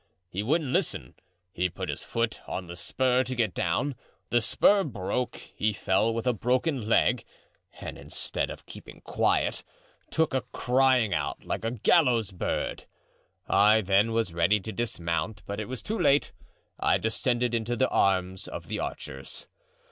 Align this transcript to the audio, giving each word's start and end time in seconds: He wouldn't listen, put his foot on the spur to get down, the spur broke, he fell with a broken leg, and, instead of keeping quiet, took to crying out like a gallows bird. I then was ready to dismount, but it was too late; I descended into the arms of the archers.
He 0.31 0.41
wouldn't 0.41 0.71
listen, 0.71 1.13
put 1.75 1.89
his 1.89 2.01
foot 2.01 2.41
on 2.47 2.65
the 2.65 2.75
spur 2.75 3.23
to 3.23 3.35
get 3.35 3.53
down, 3.53 3.93
the 4.31 4.41
spur 4.41 4.83
broke, 4.83 5.35
he 5.35 5.73
fell 5.73 6.11
with 6.11 6.25
a 6.25 6.33
broken 6.33 6.89
leg, 6.89 7.23
and, 7.79 7.99
instead 7.99 8.49
of 8.49 8.65
keeping 8.65 9.01
quiet, 9.01 9.63
took 10.09 10.31
to 10.31 10.41
crying 10.51 11.13
out 11.13 11.45
like 11.45 11.63
a 11.63 11.69
gallows 11.69 12.31
bird. 12.31 12.85
I 13.47 13.81
then 13.81 14.11
was 14.11 14.33
ready 14.33 14.59
to 14.61 14.71
dismount, 14.71 15.43
but 15.45 15.59
it 15.59 15.69
was 15.69 15.83
too 15.83 15.99
late; 15.99 16.31
I 16.79 16.97
descended 16.97 17.53
into 17.53 17.75
the 17.75 17.89
arms 17.89 18.47
of 18.47 18.69
the 18.69 18.79
archers. 18.79 19.45